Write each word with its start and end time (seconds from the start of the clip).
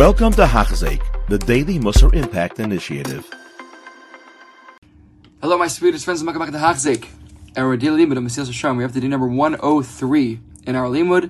Welcome 0.00 0.32
to 0.32 0.46
Hachzik, 0.46 1.02
the 1.28 1.36
Daily 1.36 1.78
Musar 1.78 2.14
Impact 2.14 2.58
Initiative. 2.58 3.28
Hello, 5.42 5.58
my 5.58 5.66
sweetest 5.66 6.06
friends. 6.06 6.24
Welcome 6.24 6.40
back 6.40 6.52
to 6.52 6.56
Hachzik. 6.56 7.06
Our 7.54 7.76
daily 7.76 8.06
limud 8.06 8.16
of 8.16 8.22
Mesilas 8.22 8.48
Yesharim. 8.48 8.78
We 8.78 8.82
have 8.82 8.94
do 8.94 9.06
number 9.06 9.28
103 9.28 10.40
in 10.66 10.74
our 10.74 10.86
limud 10.86 11.28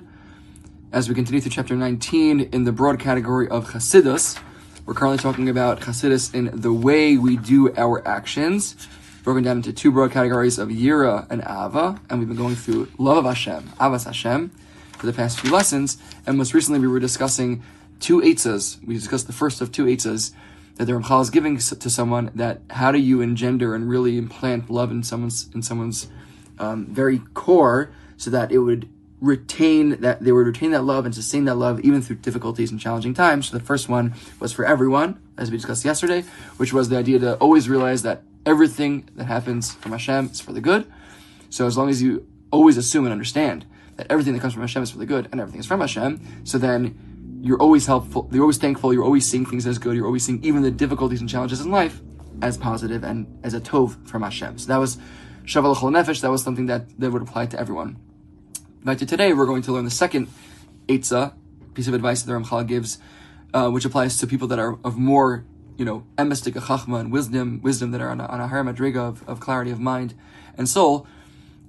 as 0.93 1.09
we 1.09 1.15
continue 1.15 1.41
through 1.41 1.51
chapter 1.51 1.75
19 1.75 2.39
in 2.39 2.63
the 2.63 2.71
broad 2.71 2.97
category 2.97 3.49
of 3.49 3.71
Chasidus. 3.71 4.39
We're 4.85 4.93
currently 4.93 5.17
talking 5.17 5.49
about 5.49 5.81
Chasidus 5.81 6.33
in 6.33 6.49
the 6.53 6.71
way 6.71 7.17
we 7.17 7.35
do 7.35 7.75
our 7.75 8.07
actions, 8.07 8.87
broken 9.25 9.43
down 9.43 9.57
into 9.57 9.73
two 9.73 9.91
broad 9.91 10.13
categories 10.13 10.57
of 10.57 10.69
Yira 10.69 11.27
and 11.29 11.41
Ava, 11.41 11.99
and 12.09 12.19
we've 12.19 12.29
been 12.29 12.37
going 12.37 12.55
through 12.55 12.87
love 12.97 13.17
of 13.17 13.25
Hashem, 13.25 13.63
Avas 13.81 14.05
Hashem, 14.05 14.49
for 14.93 15.07
the 15.07 15.13
past 15.13 15.41
few 15.41 15.51
lessons, 15.51 15.97
and 16.25 16.37
most 16.37 16.53
recently 16.53 16.79
we 16.79 16.87
were 16.87 17.01
discussing 17.01 17.61
two 18.01 18.19
eitzas. 18.19 18.83
We 18.85 18.95
discussed 18.95 19.27
the 19.27 19.33
first 19.33 19.61
of 19.61 19.71
two 19.71 19.85
eitzas 19.85 20.33
that 20.75 20.85
the 20.85 20.93
Ramchal 20.93 21.21
is 21.21 21.29
giving 21.29 21.57
to 21.57 21.89
someone 21.89 22.31
that 22.35 22.61
how 22.71 22.91
do 22.91 22.99
you 22.99 23.21
engender 23.21 23.73
and 23.75 23.87
really 23.89 24.17
implant 24.17 24.69
love 24.69 24.91
in 24.91 25.03
someone's 25.03 25.49
in 25.53 25.61
someone's 25.61 26.07
um, 26.59 26.87
very 26.87 27.19
core 27.33 27.91
so 28.17 28.29
that 28.29 28.51
it 28.51 28.59
would 28.59 28.89
retain 29.21 30.01
that 30.01 30.21
they 30.21 30.31
would 30.31 30.47
retain 30.47 30.71
that 30.71 30.83
love 30.83 31.05
and 31.05 31.13
sustain 31.13 31.45
that 31.45 31.55
love 31.55 31.79
even 31.81 32.01
through 32.01 32.15
difficulties 32.17 32.71
and 32.71 32.79
challenging 32.79 33.13
times. 33.13 33.49
So 33.49 33.57
the 33.57 33.63
first 33.63 33.87
one 33.87 34.15
was 34.39 34.51
for 34.51 34.65
everyone, 34.65 35.21
as 35.37 35.51
we 35.51 35.57
discussed 35.57 35.85
yesterday, 35.85 36.23
which 36.57 36.73
was 36.73 36.89
the 36.89 36.97
idea 36.97 37.19
to 37.19 37.35
always 37.35 37.69
realize 37.69 38.01
that 38.01 38.23
everything 38.45 39.07
that 39.15 39.25
happens 39.25 39.73
from 39.75 39.91
Hashem 39.91 40.31
is 40.31 40.41
for 40.41 40.53
the 40.53 40.61
good. 40.61 40.91
So 41.51 41.67
as 41.67 41.77
long 41.77 41.89
as 41.89 42.01
you 42.01 42.25
always 42.51 42.77
assume 42.77 43.05
and 43.05 43.11
understand 43.11 43.65
that 43.97 44.07
everything 44.09 44.33
that 44.33 44.39
comes 44.39 44.53
from 44.53 44.63
Hashem 44.63 44.81
is 44.81 44.89
for 44.89 44.97
the 44.97 45.05
good 45.05 45.29
and 45.31 45.39
everything 45.39 45.59
is 45.59 45.67
from 45.67 45.81
Hashem, 45.81 46.19
so 46.43 46.57
then 46.57 47.10
you're 47.41 47.57
always 47.59 47.87
helpful, 47.87 48.29
you're 48.31 48.43
always 48.43 48.57
thankful, 48.57 48.93
you're 48.93 49.03
always 49.03 49.27
seeing 49.27 49.45
things 49.45 49.65
as 49.65 49.79
good, 49.79 49.95
you're 49.95 50.05
always 50.05 50.23
seeing 50.23 50.43
even 50.43 50.61
the 50.61 50.71
difficulties 50.71 51.21
and 51.21 51.29
challenges 51.29 51.61
in 51.61 51.71
life 51.71 51.99
as 52.41 52.57
positive 52.57 53.03
and 53.03 53.27
as 53.43 53.53
a 53.53 53.59
tov 53.59 54.07
from 54.07 54.21
Hashem. 54.21 54.59
So 54.59 54.67
that 54.67 54.77
was 54.77 54.97
Shaval 55.45 55.75
Nefesh, 55.75 56.21
that 56.21 56.29
was 56.29 56.43
something 56.43 56.67
that, 56.67 56.99
that 56.99 57.11
would 57.11 57.21
apply 57.21 57.47
to 57.47 57.59
everyone. 57.59 57.97
Back 58.83 58.99
to 58.99 59.05
today, 59.05 59.33
we're 59.33 59.47
going 59.47 59.63
to 59.63 59.71
learn 59.71 59.85
the 59.85 59.91
second 59.91 60.27
Eitzah, 60.87 61.33
piece 61.73 61.87
of 61.87 61.93
advice 61.93 62.21
that 62.21 62.31
the 62.31 62.37
Ramchal 62.37 62.67
gives, 62.67 62.99
uh, 63.53 63.69
which 63.69 63.85
applies 63.85 64.17
to 64.19 64.27
people 64.27 64.47
that 64.49 64.59
are 64.59 64.77
of 64.83 64.97
more, 64.97 65.43
you 65.77 65.85
know, 65.85 66.05
emistic 66.17 66.53
chachma 66.53 66.99
and 66.99 67.11
wisdom, 67.11 67.59
wisdom 67.63 67.91
that 67.91 68.01
are 68.01 68.09
on 68.09 68.21
a, 68.21 68.25
on 68.25 68.39
a 68.39 68.47
higher 68.47 68.63
madriga 68.63 68.97
of, 68.97 69.27
of 69.27 69.39
clarity 69.39 69.71
of 69.71 69.79
mind 69.79 70.13
and 70.57 70.69
soul, 70.69 71.07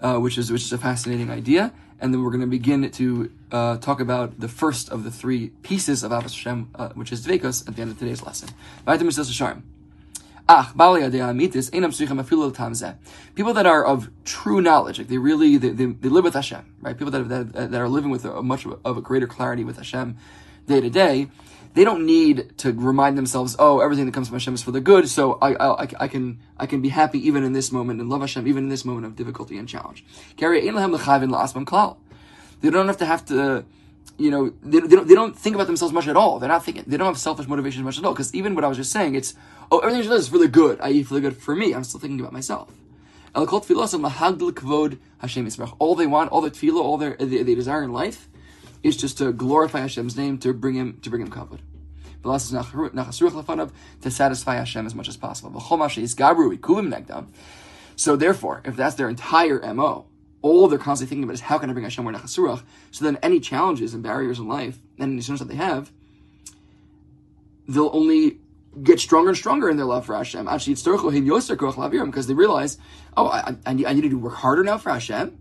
uh, 0.01 0.19
which 0.19 0.37
is 0.37 0.51
which 0.51 0.63
is 0.63 0.73
a 0.73 0.79
fascinating 0.79 1.31
idea. 1.31 1.73
And 2.03 2.13
then 2.13 2.23
we're 2.23 2.31
going 2.31 2.41
to 2.41 2.49
begin 2.49 2.91
to 2.91 3.31
uh, 3.53 3.77
talk 3.79 4.01
about 4.01 4.41
the 4.41 4.49
first 4.49 4.89
of 4.89 5.05
the 5.05 5.11
three 5.11 5.51
pieces 5.63 6.03
of 6.03 6.11
Avos 6.11 6.35
Hashem, 6.35 6.69
uh, 6.75 6.89
which 6.91 7.13
is 7.13 7.25
Dvekos, 7.25 7.69
at 7.69 7.77
the 7.77 7.83
end 7.83 7.93
of 7.93 7.99
today's 7.99 8.25
lesson. 8.25 8.49
People 13.37 13.55
that 13.55 13.67
are 13.67 13.85
of 13.85 14.11
true 14.25 14.61
knowledge, 14.61 14.99
like 14.99 15.07
they 15.07 15.19
really, 15.19 15.57
they, 15.59 15.69
they, 15.69 15.87
they 15.87 16.09
live 16.09 16.25
with 16.25 16.35
Hashem, 16.35 16.75
right? 16.81 16.99
People 16.99 17.13
that, 17.13 17.29
that, 17.29 17.71
that 17.71 17.81
are 17.81 17.89
living 17.89 18.11
with 18.11 18.25
a, 18.25 18.43
much 18.43 18.67
of 18.67 18.97
a 18.97 19.01
greater 19.01 19.29
clarity 19.29 19.63
with 19.63 19.77
Hashem 19.77 20.19
day 20.67 20.81
to 20.81 20.91
day, 20.91 21.29
they 21.75 21.85
don't 21.85 22.05
need 22.05 22.59
to 22.59 22.73
remind 22.73 23.17
themselves, 23.17 23.57
oh, 23.59 23.81
everything 23.81 24.05
that 24.07 24.13
comes 24.13 24.29
from 24.29 24.37
Hashem 24.37 24.55
is 24.55 24.63
for 24.63 24.73
the 24.73 24.81
good, 24.81 25.09
so 25.09 25.39
I, 25.41 25.55
I, 25.55 25.89
I 26.01 26.09
can 26.09 26.41
I 26.59 26.67
can 26.67 26.83
be 26.83 26.91
happy 26.91 27.27
even 27.27 27.45
in 27.45 27.55
this 27.55 27.73
moment 27.73 28.01
and 28.01 28.11
love 28.11 28.21
Hashem 28.21 28.47
even 28.47 28.65
in 28.65 28.71
this 28.71 28.85
moment 28.85 29.07
of 29.07 29.17
difficulty 29.17 29.57
and 29.57 29.67
challenge. 29.69 30.05
They 30.37 30.71
don't 32.71 32.87
have 32.87 32.99
to 32.99 33.07
have 33.07 33.25
to 33.27 33.65
you 34.19 34.31
know, 34.31 34.53
they, 34.63 34.81
they, 34.81 34.97
don't, 34.97 35.09
they 35.09 35.15
don't 35.15 35.37
think 35.37 35.55
about 35.55 35.67
themselves 35.67 35.93
much 35.93 36.07
at 36.07 36.17
all. 36.17 36.39
They're 36.39 36.49
not 36.49 36.65
thinking, 36.65 36.85
they 36.87 36.97
don't 36.97 37.07
have 37.07 37.19
selfish 37.19 37.49
motivations 37.49 37.85
much 37.85 37.99
at 37.99 38.05
all. 38.05 38.13
Because 38.13 38.35
even 38.35 38.55
what 38.55 38.65
I 38.65 38.69
was 38.69 38.77
just 38.77 38.93
saying, 38.93 39.15
it's, 39.15 39.35
oh, 39.71 39.79
everything 39.81 40.03
she 40.03 40.09
does 40.09 40.23
is 40.23 40.29
for 40.29 40.39
the 40.39 40.49
good, 40.49 40.81
i.e., 40.81 41.03
for 41.03 41.15
the 41.15 41.21
good 41.21 41.37
for 41.37 41.57
me. 41.57 41.75
I'm 41.75 41.85
still 41.85 42.01
thinking 42.01 42.21
about 42.21 42.33
myself. 42.33 42.73
All 43.35 43.47
they 45.95 46.07
want, 46.07 46.31
all 46.31 46.41
their 46.41 46.51
tefillah, 46.51 46.83
all 46.83 46.99
their 46.99 47.17
they, 47.17 47.43
they, 47.43 47.55
desire 47.55 47.83
in 47.83 47.93
life, 47.93 48.29
is 48.83 48.97
just 48.97 49.19
to 49.19 49.33
glorify 49.33 49.81
Hashem's 49.81 50.17
name, 50.17 50.39
to 50.39 50.53
bring 50.53 50.75
him 50.75 50.99
to 51.03 51.11
bring 51.11 51.23
him 51.23 51.31
kavod. 51.31 51.61
To 54.03 54.11
satisfy 54.11 54.55
Hashem 54.55 54.87
as 54.87 54.95
much 54.95 55.09
as 55.09 55.17
possible. 55.17 55.61
So 57.97 58.17
therefore, 58.17 58.63
if 58.65 58.77
that's 58.77 58.95
their 58.95 59.09
entire 59.09 59.75
mo, 59.75 60.07
all 60.41 60.69
they're 60.69 60.79
constantly 60.79 61.09
thinking 61.09 61.25
about 61.25 61.35
is 61.35 61.41
how 61.41 61.59
can 61.59 61.71
I 61.71 61.73
bring 61.73 61.85
Hashem 61.85 62.05
more 62.05 62.13
Nachas 62.13 62.39
Ruach. 62.39 62.63
So 62.91 63.05
then 63.05 63.19
any 63.23 63.41
challenges 63.41 63.95
and 63.95 64.03
barriers 64.03 64.39
in 64.39 64.49
life 64.49 64.79
and 64.99 65.13
any 65.13 65.23
challenges 65.23 65.47
that 65.47 65.53
they 65.53 65.57
have, 65.57 65.93
they'll 67.69 67.91
only 67.93 68.39
get 68.83 69.01
stronger 69.01 69.31
and 69.31 69.39
stronger 69.39 69.69
in 69.69 69.77
their 69.77 69.87
love 69.87 70.07
for 70.07 70.17
Hashem. 70.17 70.49
Actually, 70.49 70.73
it's 70.75 70.83
because 70.83 72.27
they 72.27 72.35
realize, 72.35 72.79
oh, 73.17 73.27
I, 73.27 73.55
I, 73.67 73.71
I 73.87 73.93
need 73.93 74.11
to 74.11 74.19
work 74.19 74.35
harder 74.35 74.65
now 74.65 74.79
for 74.79 74.91
Hashem. 74.91 75.39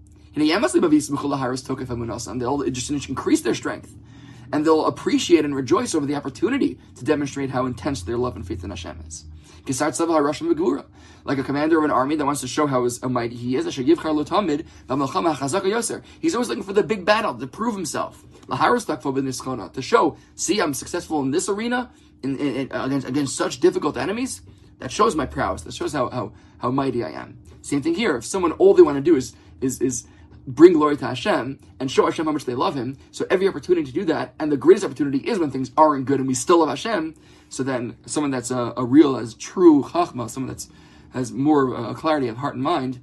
They'll 2.40 2.70
just 2.70 3.10
increase 3.10 3.42
their 3.42 3.56
strength. 3.56 3.96
And 4.54 4.66
they'll 4.66 4.86
appreciate 4.86 5.46
and 5.46 5.56
rejoice 5.56 5.96
over 5.96 6.06
the 6.06 6.16
opportunity 6.16 6.78
to 6.98 7.06
demonstrate 7.06 7.52
how 7.52 7.66
intense 7.66 8.04
their 8.04 8.18
love 8.18 8.36
and 8.36 8.46
faith 8.46 8.64
in 8.64 8.70
Hashem 8.70 9.04
is. 9.08 9.26
Like 11.24 11.38
a 11.38 11.44
commander 11.44 11.78
of 11.78 11.84
an 11.84 11.92
army 11.92 12.16
that 12.16 12.26
wants 12.26 12.42
to 12.42 12.48
show 12.48 12.68
how 12.68 12.88
mighty 13.04 13.36
he 13.36 13.56
is. 13.56 13.66
He's 13.66 13.78
always 16.36 16.50
looking 16.50 16.64
for 16.64 16.74
the 16.74 16.84
big 16.84 17.06
battle 17.06 17.36
to 17.36 17.48
prove 17.48 17.76
himself. 17.76 18.24
To 18.50 19.82
show, 19.82 20.18
see, 20.36 20.60
I'm 20.60 20.74
successful 20.74 21.22
in 21.22 21.32
this 21.32 21.48
arena 21.48 21.92
in, 22.24 22.38
in, 22.38 22.56
in, 22.56 22.72
against, 22.72 23.08
against 23.08 23.36
such 23.36 23.60
difficult 23.60 23.98
enemies. 23.98 24.42
That 24.80 24.92
shows 24.92 25.16
my 25.16 25.28
prowess. 25.28 25.62
That 25.62 25.74
shows 25.74 25.94
how, 25.94 26.10
how, 26.10 26.34
how 26.58 26.72
mighty 26.72 27.04
I 27.04 27.12
am. 27.12 27.38
Same 27.62 27.82
thing 27.82 27.94
here. 27.94 28.18
If 28.18 28.26
someone, 28.26 28.52
all 28.54 28.74
they 28.74 28.82
want 28.82 28.98
to 28.98 29.02
do 29.02 29.16
is, 29.16 29.36
is, 29.62 29.80
is 29.80 30.08
bring 30.56 30.74
glory 30.74 30.98
to 30.98 31.08
Hashem 31.08 31.60
and 31.80 31.90
show 31.90 32.06
Hashem 32.06 32.26
how 32.26 32.32
much 32.32 32.46
they 32.46 32.56
love 32.56 32.76
Him. 32.76 32.98
So 33.12 33.26
every 33.30 33.48
opportunity 33.48 33.86
to 33.86 33.94
do 33.94 34.06
that, 34.06 34.34
and 34.40 34.52
the 34.52 34.58
greatest 34.58 34.86
opportunity 34.86 35.20
is 35.20 35.40
when 35.40 35.52
things 35.52 35.72
aren't 35.78 36.06
good 36.06 36.20
and 36.20 36.28
we 36.28 36.34
still 36.34 36.60
love 36.60 36.70
Hashem. 36.70 37.16
So 37.50 37.64
then, 37.64 37.98
someone 38.06 38.32
that's 38.32 38.52
a, 38.52 38.74
a 38.78 38.86
real, 38.86 39.18
as 39.18 39.34
true 39.34 39.84
chachma, 39.84 40.30
someone 40.30 40.48
that's 40.48 40.70
has 41.14 41.32
more 41.32 41.76
uh, 41.76 41.94
clarity 41.94 42.28
of 42.28 42.38
heart 42.38 42.56
and 42.56 42.64
mind 42.64 43.00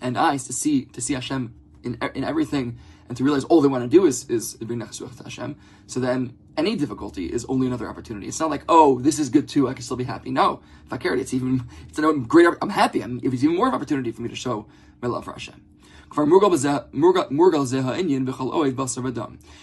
and 0.00 0.18
eyes 0.18 0.44
to 0.44 0.52
see 0.52 0.86
to 0.86 1.00
see 1.00 1.14
Hashem 1.14 1.54
in 1.82 1.98
in 2.14 2.24
everything 2.24 2.78
and 3.08 3.16
to 3.16 3.24
realize 3.24 3.44
all 3.44 3.60
they 3.60 3.68
want 3.68 3.84
to 3.84 3.88
do 3.88 4.06
is 4.06 4.28
is 4.28 4.54
bring 4.54 4.80
nachas 4.80 5.00
ruach 5.00 5.16
to 5.18 5.24
Hashem. 5.24 5.56
So 5.86 6.00
then 6.00 6.36
any 6.56 6.76
difficulty 6.76 7.26
is 7.26 7.44
only 7.46 7.66
another 7.66 7.88
opportunity. 7.88 8.26
It's 8.26 8.40
not 8.40 8.50
like 8.50 8.64
oh 8.68 9.00
this 9.00 9.18
is 9.18 9.28
good 9.28 9.48
too 9.48 9.68
I 9.68 9.74
can 9.74 9.82
still 9.82 9.96
be 9.96 10.04
happy. 10.04 10.30
No, 10.30 10.60
if 10.86 10.92
I 10.92 10.96
care, 10.96 11.14
it's 11.14 11.34
even 11.34 11.64
it's 11.88 11.98
a 11.98 12.12
great. 12.12 12.48
I'm 12.60 12.70
happy. 12.70 13.02
I'm, 13.02 13.20
it's 13.22 13.44
even 13.44 13.56
more 13.56 13.68
of 13.68 13.72
an 13.72 13.76
opportunity 13.76 14.10
for 14.10 14.22
me 14.22 14.28
to 14.28 14.36
show 14.36 14.66
my 15.00 15.08
love 15.08 15.24
for 15.24 15.32
Hashem. 15.32 15.69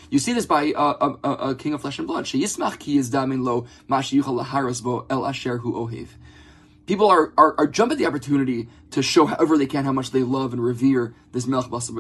You 0.10 0.20
see 0.20 0.34
this 0.34 0.46
by 0.46 0.72
uh, 0.72 1.16
a, 1.24 1.28
a, 1.28 1.34
a, 1.50 1.56
king 1.56 1.74
of 1.74 1.82
flesh 1.82 2.00
and 2.00 2.08
blood. 2.08 2.26
People 6.88 7.08
are, 7.08 7.34
are, 7.38 7.56
are 7.58 7.68
at 7.92 7.98
the 7.98 8.06
opportunity 8.06 8.70
to 8.92 9.02
show 9.02 9.26
however 9.26 9.58
they 9.58 9.66
can 9.66 9.84
how 9.84 9.92
much 9.92 10.12
they 10.12 10.24
love 10.24 10.54
and 10.54 10.64
revere 10.64 11.14
this 11.34 11.46
Melech 11.46 11.66
Basar 11.70 11.94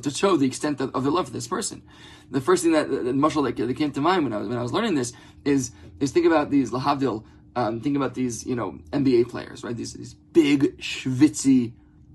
to 0.00 0.10
show 0.10 0.36
the 0.36 0.46
extent 0.46 0.80
of, 0.80 0.94
of 0.94 1.02
their 1.02 1.12
love 1.12 1.26
for 1.26 1.32
this 1.32 1.48
person. 1.48 1.82
The 2.30 2.40
first 2.40 2.62
thing 2.62 2.72
that, 2.72 2.88
the 2.88 3.12
that, 3.12 3.56
that 3.56 3.76
came 3.76 3.90
to 3.90 4.00
mind 4.00 4.22
when 4.22 4.32
I 4.32 4.38
was, 4.38 4.48
when 4.48 4.56
I 4.56 4.62
was 4.62 4.72
learning 4.72 4.94
this 4.94 5.12
is, 5.44 5.72
is 5.98 6.12
think 6.12 6.26
about 6.26 6.50
these 6.50 6.70
lahavdil, 6.70 7.24
um, 7.56 7.80
think 7.80 7.96
about 7.96 8.14
these, 8.14 8.46
you 8.46 8.54
know, 8.54 8.78
NBA 8.92 9.28
players, 9.28 9.64
right? 9.64 9.76
These, 9.76 9.94
these 9.94 10.14
big, 10.14 10.78
schwitzy, 10.78 11.72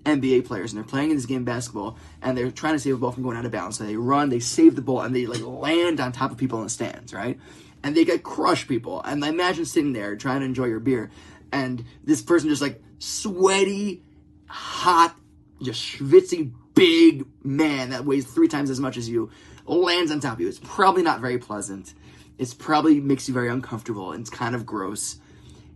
NBA 0.08 0.46
players 0.46 0.72
and 0.72 0.78
they're 0.78 0.90
playing 0.90 1.12
in 1.12 1.18
this 1.18 1.26
game 1.26 1.44
basketball 1.44 1.98
and 2.22 2.38
they're 2.38 2.50
trying 2.50 2.74
to 2.74 2.80
save 2.80 2.94
the 2.94 3.00
ball 3.00 3.12
from 3.12 3.24
going 3.24 3.38
out 3.38 3.46
of 3.46 3.52
bounds. 3.52 3.78
So 3.78 3.84
they 3.84 3.98
run, 3.98 4.30
they 4.30 4.40
save 4.40 4.76
the 4.76 4.82
ball, 4.82 5.02
and 5.02 5.16
they 5.16 5.26
like 5.26 5.42
land 5.42 6.00
on 6.00 6.12
top 6.12 6.32
of 6.32 6.38
people 6.38 6.60
in 6.60 6.64
the 6.66 6.70
stands, 6.70 7.14
right? 7.14 7.38
And 7.84 7.96
they 7.96 8.06
get 8.06 8.24
crush 8.24 8.68
people. 8.68 9.02
And 9.04 9.24
I 9.24 9.30
imagine 9.30 9.66
sitting 9.66 9.94
there 9.94 10.16
trying 10.16 10.40
to 10.40 10.46
enjoy 10.46 10.66
your 10.66 10.80
beer, 10.80 11.12
and 11.52 11.84
this 12.04 12.22
person 12.22 12.50
just 12.50 12.62
like 12.62 12.82
sweaty, 13.00 14.02
hot, 14.48 15.16
just 15.62 15.82
schwitzy, 15.84 16.52
big 16.74 17.26
man 17.44 17.90
that 17.90 18.06
weighs 18.06 18.26
three 18.26 18.48
times 18.48 18.70
as 18.70 18.80
much 18.80 18.98
as 18.98 19.10
you 19.10 19.30
lands 19.66 20.12
on 20.12 20.20
top 20.20 20.34
of 20.34 20.42
you. 20.42 20.48
It's 20.48 20.62
probably 20.64 21.04
not 21.04 21.20
very 21.20 21.38
pleasant. 21.38 21.94
It's 22.38 22.54
probably 22.54 23.00
makes 23.00 23.28
you 23.28 23.34
very 23.34 23.50
uncomfortable 23.50 24.12
and 24.12 24.22
it's 24.22 24.30
kind 24.30 24.56
of 24.56 24.66
gross. 24.66 25.18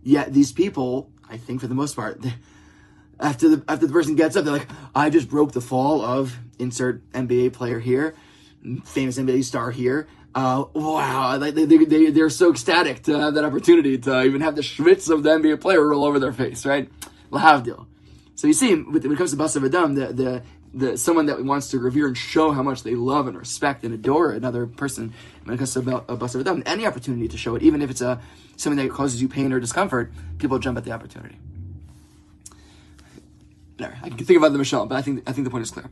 Yet 0.02 0.32
these 0.32 0.52
people, 0.52 1.10
I 1.28 1.36
think 1.36 1.60
for 1.60 1.66
the 1.66 1.74
most 1.74 1.96
part, 1.96 2.20
after 3.22 3.48
the 3.48 3.64
after 3.68 3.86
the 3.86 3.92
person 3.92 4.16
gets 4.16 4.36
up, 4.36 4.44
they're 4.44 4.52
like, 4.52 4.68
I 4.94 5.08
just 5.08 5.30
broke 5.30 5.52
the 5.52 5.60
fall 5.60 6.02
of 6.02 6.36
insert 6.58 7.08
NBA 7.12 7.52
player 7.52 7.78
here, 7.78 8.14
famous 8.84 9.18
NBA 9.18 9.44
star 9.44 9.70
here. 9.70 10.08
Uh, 10.34 10.64
wow, 10.72 11.36
they, 11.36 11.50
they, 11.50 11.66
they, 11.66 12.10
they're 12.10 12.30
so 12.30 12.50
ecstatic 12.50 13.02
to 13.02 13.18
have 13.18 13.34
that 13.34 13.44
opportunity 13.44 13.98
to 13.98 14.22
even 14.22 14.40
have 14.40 14.56
the 14.56 14.62
schwitz 14.62 15.10
of 15.10 15.22
the 15.22 15.28
NBA 15.28 15.60
player 15.60 15.86
roll 15.86 16.04
over 16.04 16.18
their 16.18 16.32
face, 16.32 16.64
right? 16.64 16.90
Lahavdil. 17.30 17.86
So 18.34 18.46
you 18.46 18.54
see, 18.54 18.74
when 18.74 18.96
it 18.96 19.18
comes 19.18 19.32
to 19.32 19.36
Basar 19.36 19.62
Adam, 19.66 19.94
the, 19.94 20.06
the 20.12 20.42
the 20.74 20.96
someone 20.96 21.26
that 21.26 21.44
wants 21.44 21.68
to 21.68 21.78
revere 21.78 22.06
and 22.06 22.16
show 22.16 22.50
how 22.50 22.62
much 22.62 22.82
they 22.82 22.94
love 22.94 23.26
and 23.26 23.36
respect 23.36 23.84
and 23.84 23.92
adore 23.92 24.32
another 24.32 24.66
person 24.66 25.12
when 25.44 25.54
it 25.54 25.58
comes 25.58 25.74
to 25.74 26.04
a 26.08 26.16
bus 26.16 26.34
of 26.34 26.44
them, 26.44 26.62
any 26.64 26.86
opportunity 26.86 27.28
to 27.28 27.36
show 27.36 27.54
it, 27.54 27.62
even 27.62 27.82
if 27.82 27.90
it's 27.90 28.00
a 28.00 28.20
something 28.56 28.82
that 28.82 28.92
causes 28.94 29.20
you 29.20 29.28
pain 29.28 29.52
or 29.52 29.60
discomfort, 29.60 30.12
people 30.38 30.58
jump 30.58 30.78
at 30.78 30.84
the 30.84 30.92
opportunity. 30.92 31.36
There, 33.78 33.98
I 34.02 34.08
can 34.10 34.24
think 34.24 34.38
about 34.38 34.52
the 34.52 34.58
Michelle, 34.58 34.86
but 34.86 34.96
I 34.96 35.02
think 35.02 35.22
I 35.28 35.32
think 35.32 35.44
the 35.44 35.50
point 35.50 35.62
is 35.62 35.70
clear. 35.70 35.88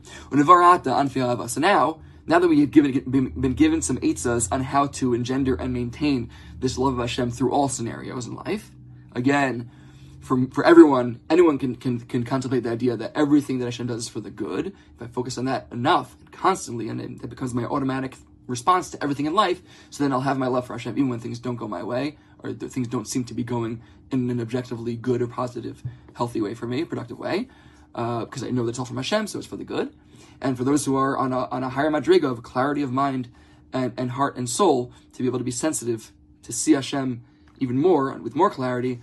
So 1.47 1.61
now, 1.61 1.99
now 2.27 2.39
that 2.39 2.47
we 2.47 2.59
have 2.61 2.71
given 2.71 2.99
been, 3.09 3.53
given 3.53 3.81
some 3.81 3.97
eitzas 3.97 4.47
on 4.51 4.61
how 4.61 4.87
to 4.87 5.13
engender 5.13 5.55
and 5.55 5.73
maintain 5.73 6.29
this 6.59 6.77
love 6.77 6.93
of 6.93 6.99
Hashem 6.99 7.31
through 7.31 7.51
all 7.51 7.69
scenarios 7.69 8.27
in 8.27 8.35
life, 8.35 8.71
again, 9.13 9.69
for, 10.21 10.47
for 10.51 10.63
everyone, 10.63 11.19
anyone 11.29 11.57
can, 11.57 11.75
can, 11.75 11.99
can 11.99 12.23
contemplate 12.23 12.63
the 12.63 12.69
idea 12.69 12.95
that 12.95 13.11
everything 13.15 13.59
that 13.59 13.65
Hashem 13.65 13.87
does 13.87 14.03
is 14.03 14.09
for 14.09 14.19
the 14.19 14.29
good. 14.29 14.67
If 14.67 15.01
I 15.01 15.07
focus 15.07 15.37
on 15.37 15.45
that 15.45 15.67
enough 15.71 16.15
and 16.19 16.31
constantly, 16.31 16.89
and 16.89 17.01
it, 17.01 17.23
it 17.23 17.29
becomes 17.29 17.53
my 17.53 17.63
automatic 17.63 18.15
response 18.47 18.91
to 18.91 19.03
everything 19.03 19.25
in 19.25 19.33
life, 19.33 19.61
so 19.89 20.03
then 20.03 20.13
I'll 20.13 20.21
have 20.21 20.37
my 20.37 20.47
love 20.47 20.67
for 20.67 20.73
Hashem 20.73 20.93
even 20.97 21.09
when 21.09 21.19
things 21.19 21.39
don't 21.39 21.55
go 21.55 21.67
my 21.67 21.83
way 21.83 22.17
or 22.39 22.53
things 22.53 22.87
don't 22.87 23.07
seem 23.07 23.23
to 23.25 23.33
be 23.33 23.43
going 23.43 23.81
in 24.11 24.29
an 24.29 24.39
objectively 24.39 24.95
good 24.95 25.21
or 25.21 25.27
positive, 25.27 25.81
healthy 26.13 26.41
way 26.41 26.53
for 26.53 26.67
me, 26.67 26.83
productive 26.83 27.17
way, 27.17 27.47
because 27.93 28.43
uh, 28.43 28.47
I 28.47 28.51
know 28.51 28.65
that's 28.65 28.79
all 28.79 28.85
from 28.85 28.97
Hashem, 28.97 29.27
so 29.27 29.39
it's 29.39 29.47
for 29.47 29.57
the 29.57 29.63
good. 29.63 29.93
And 30.41 30.57
for 30.57 30.63
those 30.63 30.85
who 30.85 30.95
are 30.95 31.17
on 31.17 31.33
a, 31.33 31.45
on 31.49 31.63
a 31.63 31.69
higher 31.69 31.89
madriga 31.89 32.31
of 32.31 32.41
clarity 32.43 32.81
of 32.81 32.91
mind 32.91 33.29
and, 33.73 33.93
and 33.97 34.11
heart 34.11 34.37
and 34.37 34.49
soul, 34.49 34.91
to 35.13 35.21
be 35.21 35.27
able 35.27 35.39
to 35.39 35.45
be 35.45 35.51
sensitive, 35.51 36.11
to 36.43 36.51
see 36.51 36.71
Hashem 36.71 37.23
even 37.59 37.77
more, 37.77 38.11
with 38.17 38.35
more 38.35 38.49
clarity, 38.49 39.01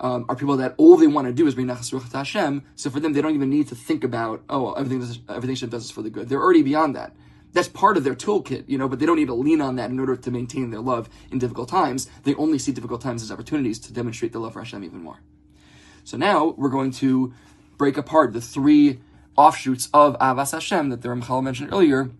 um, 0.00 0.26
are 0.28 0.34
people 0.34 0.56
that 0.56 0.74
all 0.78 0.96
they 0.96 1.06
want 1.06 1.28
to 1.28 1.32
do 1.32 1.46
is 1.46 1.54
bring 1.54 1.68
Nachas 1.68 1.92
Ruach 1.92 2.10
to 2.10 2.16
Hashem. 2.18 2.64
So 2.74 2.90
for 2.90 2.98
them, 2.98 3.12
they 3.12 3.20
don't 3.20 3.34
even 3.34 3.48
need 3.48 3.68
to 3.68 3.76
think 3.76 4.02
about, 4.02 4.42
oh, 4.48 4.72
everything, 4.72 5.00
everything 5.28 5.50
Hashem 5.54 5.68
does 5.68 5.84
is 5.84 5.90
for 5.92 6.02
the 6.02 6.10
good. 6.10 6.28
They're 6.28 6.42
already 6.42 6.62
beyond 6.62 6.96
that. 6.96 7.14
That's 7.52 7.68
part 7.68 7.96
of 7.96 8.02
their 8.02 8.14
toolkit, 8.14 8.64
you 8.66 8.78
know, 8.78 8.88
but 8.88 8.98
they 8.98 9.06
don't 9.06 9.16
need 9.16 9.28
to 9.28 9.34
lean 9.34 9.60
on 9.60 9.76
that 9.76 9.90
in 9.90 10.00
order 10.00 10.16
to 10.16 10.30
maintain 10.30 10.70
their 10.70 10.80
love 10.80 11.08
in 11.30 11.38
difficult 11.38 11.68
times. 11.68 12.08
They 12.24 12.34
only 12.34 12.58
see 12.58 12.72
difficult 12.72 13.02
times 13.02 13.22
as 13.22 13.30
opportunities 13.30 13.78
to 13.80 13.92
demonstrate 13.92 14.32
the 14.32 14.40
love 14.40 14.54
for 14.54 14.60
Hashem 14.60 14.82
even 14.82 15.02
more. 15.02 15.20
So 16.02 16.16
now 16.16 16.54
we're 16.56 16.70
going 16.70 16.90
to 16.92 17.32
break 17.82 17.96
apart 17.96 18.32
the 18.32 18.40
three 18.40 19.00
offshoots 19.36 19.88
of 19.92 20.16
Avas 20.20 20.52
Hashem 20.52 20.90
that 20.90 21.02
the 21.02 21.08
Ramchal 21.08 21.42
mentioned 21.42 21.70
earlier. 21.72 22.12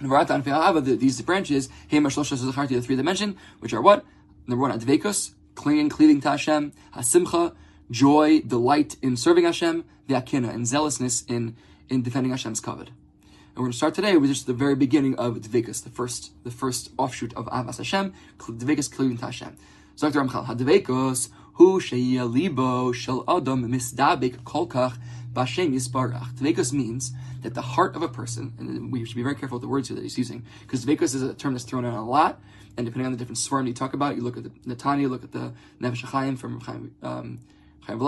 These 0.00 1.20
branches, 1.20 1.68
the 1.90 2.80
three 2.80 2.96
mentioned, 3.02 3.36
which 3.58 3.74
are 3.74 3.82
what? 3.82 4.06
Number 4.46 4.62
one, 4.62 4.80
Advekus, 4.80 5.34
clinging, 5.54 5.90
cleaving 5.90 6.22
to 6.22 6.30
Hashem, 6.30 6.72
hasimcha, 6.94 7.54
joy, 7.90 8.40
delight 8.40 8.96
in 9.02 9.18
serving 9.18 9.44
Hashem, 9.44 9.84
the 10.06 10.14
akina, 10.14 10.48
and 10.48 10.66
zealousness 10.66 11.24
in, 11.28 11.56
in 11.90 12.00
defending 12.00 12.30
Hashem's 12.32 12.62
kavod. 12.62 12.88
And 12.88 13.56
we're 13.56 13.64
going 13.64 13.72
to 13.72 13.76
start 13.76 13.92
today 13.92 14.16
with 14.16 14.30
just 14.30 14.46
the 14.46 14.54
very 14.54 14.76
beginning 14.76 15.14
of 15.16 15.36
Dvekas, 15.36 15.84
the 15.84 15.90
first, 15.90 16.32
the 16.42 16.50
first 16.50 16.88
offshoot 16.96 17.34
of 17.34 17.44
Avas 17.48 17.76
Hashem, 17.76 18.14
Dvekas, 18.38 18.90
cleaving 18.90 19.18
to 19.18 19.26
Hashem. 19.26 19.58
So 19.94 20.10
Dr. 20.10 20.26
Ramchal, 20.26 20.46
Hadvekos, 20.46 21.28
hu 21.56 21.80
sheya 21.80 22.30
libo 22.30 22.92
shel 22.92 23.24
adam 23.28 23.68
misdabek 23.68 24.36
kolkach 24.44 24.96
b'Hashem 25.32 25.72
yisbarach. 25.74 26.32
Dvekas 26.34 26.72
means 26.72 27.12
that 27.42 27.54
the 27.54 27.62
heart 27.62 27.94
of 27.94 28.02
a 28.02 28.08
person, 28.08 28.54
and 28.58 28.90
we 28.90 29.04
should 29.04 29.16
be 29.16 29.22
very 29.22 29.34
careful 29.34 29.56
with 29.56 29.62
the 29.62 29.68
words 29.68 29.88
here 29.88 29.94
that 29.94 30.02
he's 30.02 30.18
using, 30.18 30.44
because 30.62 30.84
Dvekas 30.84 31.14
is 31.14 31.22
a 31.22 31.34
term 31.34 31.52
that's 31.52 31.64
thrown 31.64 31.84
around 31.84 31.94
a 31.94 32.08
lot, 32.08 32.40
and 32.76 32.86
depending 32.86 33.06
on 33.06 33.12
the 33.12 33.18
different 33.18 33.38
svarim 33.38 33.66
you 33.66 33.74
talk 33.74 33.94
about, 33.94 34.16
you 34.16 34.22
look 34.22 34.36
at 34.36 34.44
the 34.44 34.50
Netanya, 34.74 35.08
look 35.08 35.24
at 35.24 35.32
the 35.32 35.52
Nefesh 35.80 36.04
HaChaim 36.04 36.38
from 36.38 36.60
Chaim, 36.60 36.94
um, 37.02 37.40
Chaim 37.80 38.00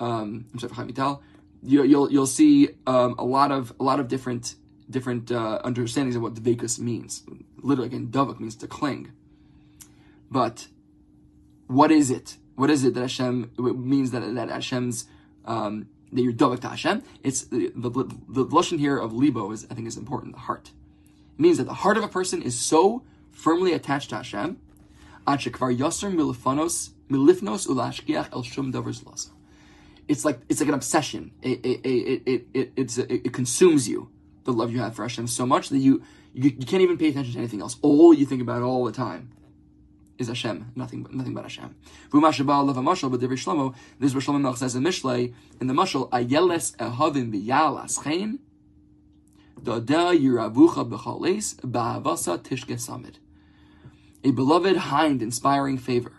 um, 0.00 0.46
I'm 0.52 0.58
sorry, 0.58 0.72
Chaim 0.72 0.86
Vital, 0.86 1.22
you, 1.62 1.80
will 1.80 1.86
you'll, 1.86 2.12
you'll 2.12 2.26
see 2.26 2.70
um, 2.86 3.14
a 3.18 3.24
lot 3.24 3.50
of 3.50 3.72
a 3.80 3.82
lot 3.82 4.00
of 4.00 4.08
different 4.08 4.54
different 4.90 5.32
uh, 5.32 5.60
understandings 5.64 6.14
of 6.14 6.22
what 6.22 6.34
dvekus 6.34 6.78
means. 6.78 7.22
Literally, 7.56 7.88
again, 7.88 8.08
davak 8.08 8.38
means 8.38 8.56
to 8.56 8.66
cling. 8.66 9.12
But 10.30 10.68
what 11.66 11.90
is 11.90 12.10
it? 12.10 12.36
What 12.56 12.70
is 12.70 12.84
it 12.84 12.94
that 12.94 13.00
Hashem 13.00 13.50
it 13.58 13.78
means 13.78 14.10
that 14.12 14.34
that 14.34 14.48
Hashem's 14.48 15.06
um, 15.44 15.88
that 16.12 16.22
you're 16.22 16.32
davak 16.32 16.60
to 16.60 16.68
Hashem? 16.68 17.02
It's 17.22 17.42
the 17.42 17.72
the, 17.74 17.90
the, 17.90 18.44
the 18.44 18.76
here 18.76 18.98
of 18.98 19.12
libo 19.12 19.50
is 19.50 19.66
I 19.70 19.74
think 19.74 19.88
is 19.88 19.96
important. 19.96 20.34
The 20.34 20.40
heart 20.40 20.70
it 21.36 21.42
means 21.42 21.58
that 21.58 21.64
the 21.64 21.74
heart 21.74 21.96
of 21.96 22.04
a 22.04 22.08
person 22.08 22.42
is 22.42 22.58
so 22.58 23.02
firmly 23.32 23.72
attached 23.72 24.10
to 24.10 24.16
Hashem, 24.16 24.58
it's 30.06 30.24
like 30.24 30.40
it's 30.48 30.60
like 30.60 30.68
an 30.68 30.74
obsession. 30.74 31.30
It 31.42 31.64
it 31.64 31.80
it 31.84 32.22
it, 32.26 32.46
it, 32.54 32.72
it's, 32.76 32.98
it, 32.98 33.10
it 33.10 33.32
consumes 33.32 33.88
you. 33.88 34.10
The 34.44 34.52
love 34.52 34.70
you 34.70 34.80
have 34.80 34.94
for 34.94 35.02
Hashem 35.02 35.26
so 35.26 35.46
much 35.46 35.70
that 35.70 35.78
you, 35.78 36.02
you 36.34 36.50
you 36.50 36.66
can't 36.66 36.82
even 36.82 36.98
pay 36.98 37.08
attention 37.08 37.32
to 37.32 37.38
anything 37.38 37.62
else. 37.62 37.78
All 37.80 38.12
you 38.12 38.26
think 38.26 38.42
about 38.42 38.62
all 38.62 38.84
the 38.84 38.92
time 38.92 39.30
is 40.18 40.28
Hashem, 40.28 40.72
nothing 40.74 41.06
nothing 41.10 41.34
but 41.34 41.42
Hashem. 41.42 41.74
V'umashabal 42.10 42.66
love 42.66 42.76
mashal, 42.76 43.10
but 43.10 43.20
David 43.20 43.38
Shlomo, 43.38 43.74
this 43.98 44.08
is 44.10 44.14
what 44.14 44.24
Shlomo 44.24 44.40
Melch 44.40 44.58
says 44.58 44.74
in 44.74 44.82
Mishlei 44.82 45.34
in 45.60 45.66
the 45.66 45.74
mashal 45.74 46.08
ayeles 46.10 46.76
ehavim 46.76 47.32
b'yal 47.32 47.82
aschein. 47.84 48.38
Dada 49.62 50.16
yiravucha 50.16 50.88
b'chales 50.88 51.56
ba'avasa 51.60 52.38
tishke 52.38 52.74
samid 52.74 53.16
a 54.24 54.30
beloved 54.30 54.76
hind 54.76 55.22
inspiring 55.22 55.76
favor. 55.76 56.12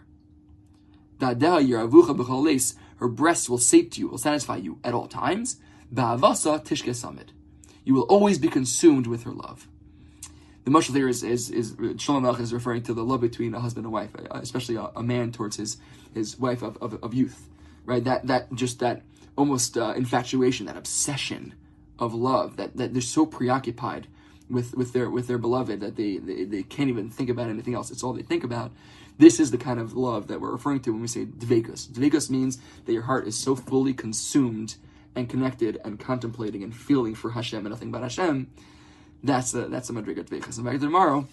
Her 1.19 3.07
breasts 3.09 3.49
will 3.49 3.57
sate 3.57 3.97
you, 3.97 4.07
will 4.07 4.17
satisfy 4.17 4.57
you 4.57 4.79
at 4.83 4.93
all 4.93 5.07
times. 5.07 5.57
Ba'avasa 5.93 6.63
tishke 6.63 6.91
samid. 6.91 7.29
You 7.83 7.95
will 7.95 8.03
always 8.03 8.37
be 8.37 8.47
consumed 8.47 9.07
with 9.07 9.23
her 9.23 9.31
love. 9.31 9.67
The 10.65 10.71
mushal 10.71 10.93
there 10.93 11.07
is, 11.07 11.23
is, 11.23 11.51
is 11.51 11.73
Shlomo 11.73 12.39
is 12.39 12.51
referring 12.51 12.81
to 12.83 12.93
the 12.93 13.03
love 13.03 13.21
between 13.21 13.53
a 13.53 13.59
husband 13.59 13.85
and 13.85 13.93
wife, 13.93 14.09
uh, 14.15 14.39
especially 14.41 14.75
a, 14.75 14.89
a 14.95 15.03
man 15.03 15.31
towards 15.31 15.57
his, 15.57 15.77
his 16.13 16.39
wife 16.39 16.63
of, 16.63 16.77
of, 16.81 17.01
of, 17.03 17.13
youth, 17.13 17.47
right? 17.85 18.03
That, 18.03 18.25
that, 18.27 18.51
just 18.53 18.79
that 18.79 19.03
almost 19.37 19.77
uh, 19.77 19.93
infatuation, 19.95 20.65
that 20.65 20.75
obsession 20.75 21.53
of 21.99 22.15
love, 22.15 22.57
that, 22.57 22.77
that 22.77 22.93
they're 22.93 23.01
so 23.01 23.27
preoccupied 23.27 24.07
with 24.49 24.75
with 24.75 24.93
their 24.93 25.09
with 25.09 25.27
their 25.27 25.37
beloved 25.37 25.79
that 25.79 25.95
they, 25.95 26.17
they 26.17 26.43
they 26.43 26.63
can't 26.63 26.89
even 26.89 27.09
think 27.09 27.29
about 27.29 27.49
anything 27.49 27.73
else. 27.73 27.91
It's 27.91 28.03
all 28.03 28.13
they 28.13 28.21
think 28.21 28.43
about. 28.43 28.71
This 29.17 29.39
is 29.39 29.51
the 29.51 29.57
kind 29.57 29.79
of 29.79 29.95
love 29.95 30.27
that 30.27 30.41
we're 30.41 30.51
referring 30.51 30.81
to 30.81 30.91
when 30.91 31.01
we 31.01 31.07
say 31.07 31.25
dvekus. 31.25 31.87
Dvekus 31.87 32.29
means 32.29 32.59
that 32.85 32.93
your 32.93 33.03
heart 33.03 33.27
is 33.27 33.37
so 33.37 33.55
fully 33.55 33.93
consumed 33.93 34.75
and 35.15 35.29
connected 35.29 35.79
and 35.85 35.99
contemplating 35.99 36.63
and 36.63 36.75
feeling 36.75 37.15
for 37.15 37.31
Hashem 37.31 37.59
and 37.59 37.69
nothing 37.69 37.91
but 37.91 38.01
Hashem. 38.01 38.51
That's 39.25 39.51
the 39.51 39.61
that's 39.61 39.87
the 39.87 39.93
madriga 39.93 40.23
dvekus. 40.23 40.57
And 40.57 40.65
back 40.65 40.79
tomorrow, 40.79 41.27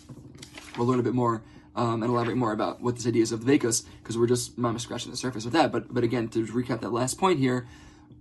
we'll 0.79 0.87
learn 0.87 0.99
a 0.99 1.03
bit 1.03 1.13
more 1.13 1.43
um, 1.77 2.03
and 2.03 2.11
elaborate 2.11 2.39
more 2.39 2.53
about 2.53 2.81
what 2.81 2.97
this 2.97 3.07
idea 3.07 3.23
is 3.23 3.33
of 3.33 3.41
dvekus 3.41 3.85
because 4.03 4.17
we're 4.17 4.27
just 4.27 4.57
mama 4.57 4.79
scratching 4.79 5.11
the 5.11 5.17
surface 5.17 5.45
of 5.45 5.53
that. 5.53 5.71
But 5.71 5.93
but 5.93 6.03
again, 6.03 6.29
to 6.29 6.47
recap 6.47 6.81
that 6.81 6.93
last 6.93 7.19
point 7.19 7.39
here, 7.39 7.69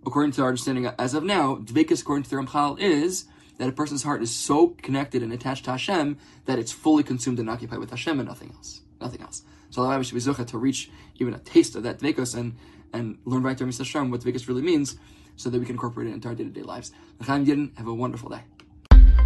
according 0.06 0.34
to 0.34 0.42
our 0.42 0.50
understanding 0.50 0.88
as 1.00 1.14
of 1.14 1.24
now, 1.24 1.56
dvekus 1.56 2.02
according 2.02 2.24
to 2.24 2.30
the 2.30 2.36
Ramchal 2.36 2.80
is 2.80 3.26
that 3.60 3.70
a 3.70 3.72
person's 3.72 4.04
heart 4.04 4.22
is 4.22 4.36
so 4.36 4.70
connected 4.82 5.24
and 5.24 5.32
attached 5.32 5.64
to 5.66 5.72
Hashem 5.72 6.18
that 6.46 6.60
it's 6.60 6.74
fully 6.74 7.04
consumed 7.04 7.40
and 7.40 7.50
occupied 7.50 7.80
with 7.80 7.92
Hashem 7.92 8.20
and 8.20 8.28
nothing 8.28 8.52
else. 8.54 8.82
Nothing 9.00 9.22
else. 9.22 9.44
So 9.70 9.84
Allah 9.84 10.04
should 10.04 10.16
be 10.16 10.20
zucha 10.20 10.46
to 10.48 10.58
reach 10.58 10.92
even 11.16 11.34
a 11.34 11.40
taste 11.40 11.78
of 11.78 11.84
that 11.84 12.00
dvekos 12.00 12.36
and 12.36 12.58
and 12.92 13.20
learn 13.24 13.44
right 13.44 13.58
Mr. 13.58 13.86
Sharm 13.86 14.12
what 14.12 14.20
dvekos 14.20 14.50
really 14.50 14.62
means 14.62 14.98
so 15.38 15.50
that 15.50 15.60
we 15.60 15.66
can 15.66 15.76
incorporate 15.76 16.10
it 16.10 16.14
into 16.14 16.28
our 16.28 16.36
day-to-day 16.36 16.62
lives. 16.62 16.92
Have 17.26 17.88
a 17.88 17.94
wonderful 17.94 18.30
day. 18.30 18.42